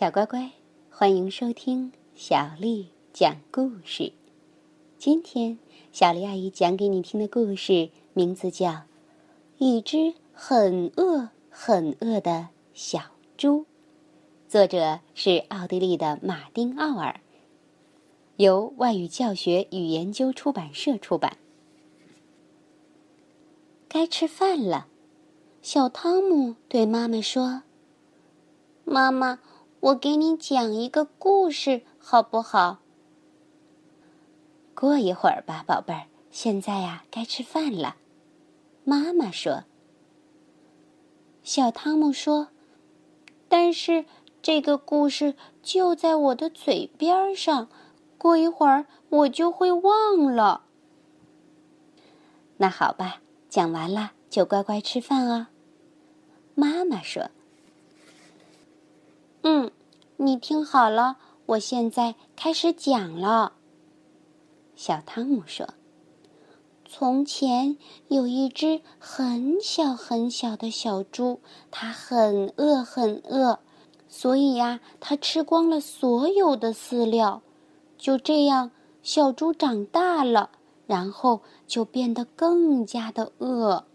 [0.00, 0.52] 小乖乖，
[0.88, 4.14] 欢迎收听小丽讲故事。
[4.96, 5.58] 今天，
[5.92, 8.70] 小丽阿姨讲给你听的故事名字叫
[9.58, 13.58] 《一只很饿很饿的小猪》，
[14.48, 17.20] 作者是奥地利的马丁·奥尔，
[18.36, 21.36] 由外语教学与研究出版社出版。
[23.86, 24.86] 该吃饭了，
[25.60, 27.64] 小汤姆对妈妈说
[28.86, 29.40] ：“妈妈。”
[29.80, 32.80] 我给你讲一个故事，好不好？
[34.74, 36.02] 过一会儿吧，宝贝儿。
[36.30, 37.96] 现在呀，该吃饭了。
[38.84, 39.64] 妈妈说。
[41.42, 42.48] 小汤姆说
[43.48, 44.04] ：“但是
[44.42, 47.70] 这个故事就在我的嘴边上，
[48.18, 50.64] 过一会儿我就会忘了。”
[52.58, 55.48] 那好吧，讲完了就乖乖吃饭啊。
[56.54, 57.30] 妈妈说。
[59.42, 59.70] 嗯，
[60.18, 63.54] 你听好了，我现在开始讲了。
[64.76, 65.66] 小汤姆说
[66.84, 73.60] ：“从前有一只很小很小的小猪，它很饿很饿，
[74.08, 77.40] 所以呀，它吃光了所有的饲料。
[77.96, 78.70] 就这样，
[79.02, 80.50] 小猪长大了，
[80.86, 83.86] 然后就变得更加的饿。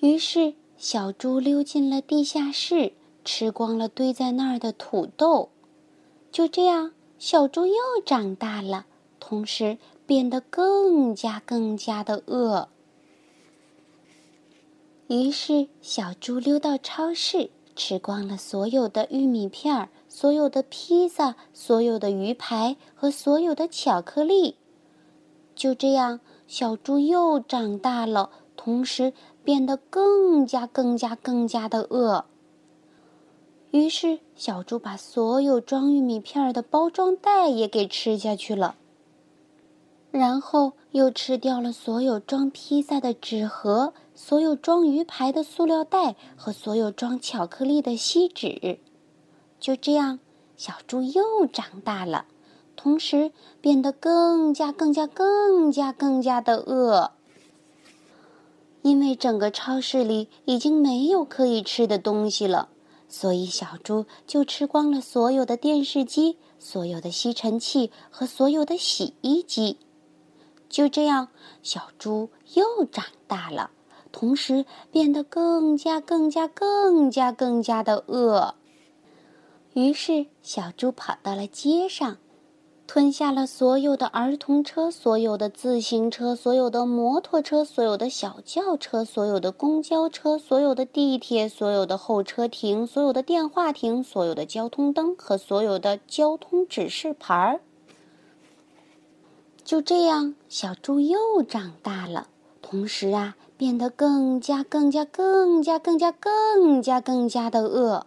[0.00, 2.92] 于是，小猪溜进了地下室。”
[3.24, 5.48] 吃光了堆在那儿的土豆，
[6.30, 8.86] 就这样，小猪又长大了，
[9.18, 12.68] 同时变得更加更加的饿。
[15.08, 24.56] 于是，小猪溜到超市，吃光了所有的玉米片儿、所有的披萨、所有的鱼排和所有的巧克力。
[25.54, 32.24] 就这样，小猪又长大了，同时变得更加更加更加的饿。
[33.74, 38.76] 于是，小猪把所有装玉米片的包装袋也给吃下去了，
[40.12, 48.78] 然后又吃掉了所有装披萨的纸盒、所有装鱼排的塑料袋和所有装巧克力的锡纸。
[49.58, 50.20] 就这样，
[50.56, 52.26] 小猪又长大了，
[52.76, 57.10] 同时变得更加、更加、更加、更加的饿，
[58.82, 62.68] 因为整个超市里已经没有可以吃的东西了。
[63.16, 69.78] 所以，小猪就吃光了所有的电视机、所有的吸尘器和所有的洗衣机。
[70.68, 71.28] 就这样，
[71.62, 73.70] 小猪又长大了，
[74.10, 78.56] 同时变得更加、更加、更加、更加的饿。
[79.74, 82.18] 于是，小猪跑到了街上。
[82.86, 97.60] 吞下了所有的儿童车，所有的自行车，所有的摩托车，所有的小轿车，所有的公交车，所有的地铁，所有的候车亭，所有的电话亭，所有的交通灯和所有的交通指示牌儿。
[99.64, 102.28] 就这样，小猪又长大了，
[102.60, 108.06] 同时啊，变得更加、更加、更加、更加、更加、更加的饿。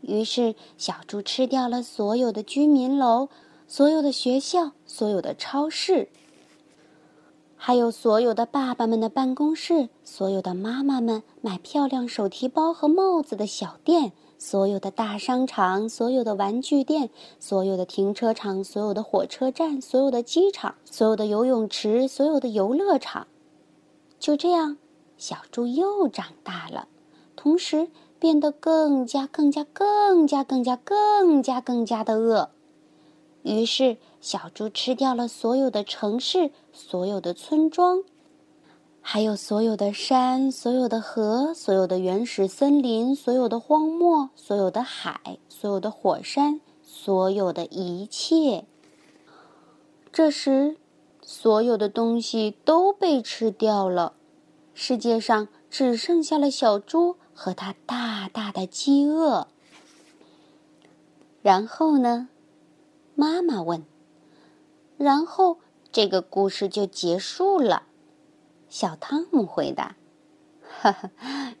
[0.00, 3.28] 于是，小猪吃掉了所有的居民楼。
[3.70, 6.08] 所有的学校，所有的超市，
[7.54, 23.26] 还有所有的爸爸们的办公室，所有的妈妈们买漂亮手提包和帽子的小店，所有的大商场，所有的玩具店，所有的停车场，所有的火车站，所有的机场，所有的游泳池，所有的游乐场。
[24.18, 24.78] 就这样，
[25.18, 26.88] 小猪又长大了，
[27.36, 32.48] 同时变得更加、更加、更加、更加、更加、更加的饿。
[33.42, 38.02] 于是，小猪吃掉了所有的城市、所有的村庄，
[39.00, 48.64] 还有所有的山、所有的河、所有的原始森林、所有的荒漠、所有的海、所有的火山、所有的一切。
[50.12, 50.76] 这时，
[51.22, 54.14] 所有的东西都被吃掉了，
[54.74, 59.46] 世界上只剩下了小猪和它大大的饥饿。
[61.40, 62.28] 然后呢？
[63.20, 63.84] 妈妈问
[64.96, 65.58] ：“然后
[65.90, 67.82] 这个故事就结束了。”
[68.70, 69.96] 小汤姆回答
[70.62, 71.10] ：“哈哈，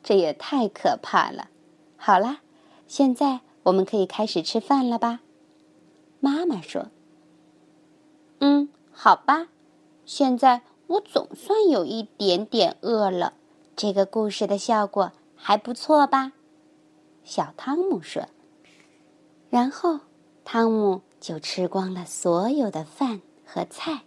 [0.00, 1.50] 这也太可怕了。”
[1.98, 2.42] 好啦，
[2.86, 5.18] 现在我们可以开始吃饭了吧？
[6.20, 6.92] 妈妈说
[8.38, 9.48] ：“嗯，好吧。
[10.06, 13.32] 现在我总算有一点点饿了。
[13.74, 16.34] 这个故事的效果还不错吧？”
[17.24, 18.28] 小汤姆说。
[19.50, 19.98] 然后，
[20.44, 21.00] 汤姆。
[21.20, 24.02] 就吃光了所有的饭和菜。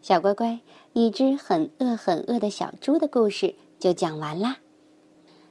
[0.00, 0.60] 小乖乖，
[0.92, 4.58] 一只很饿很饿的小猪的故事就讲完啦。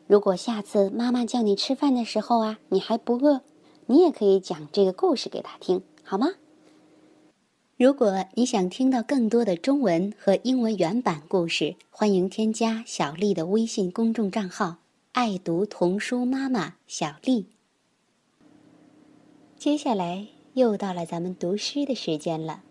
[0.07, 3.42] 如果下次妈妈叫你吃饭的时候啊，你还不饿，
[3.88, 6.30] 你也可以讲这个故事给他听，好吗？
[7.75, 14.77] 如果你想听到更多的中文和英文原版故事，欢迎添加小丽的微信公众账号
[15.13, 17.48] “爱读童书妈妈小丽”。
[19.57, 22.62] 接下来又到了咱们读诗的时间了，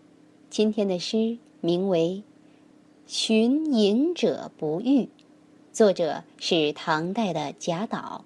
[0.49, 2.23] 今天的诗名为
[3.11, 5.01] 《寻隐者不遇》，
[5.73, 8.23] 作者是唐代的贾岛。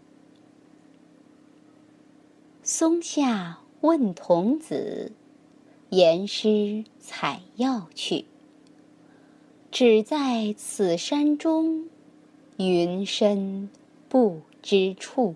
[2.62, 5.12] 松下问童子。
[5.90, 8.24] 言师采药去，
[9.72, 11.90] 只在此山中，
[12.56, 13.70] 云深
[14.08, 15.36] 不知处。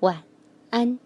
[0.00, 0.22] 晚
[0.70, 1.05] 安。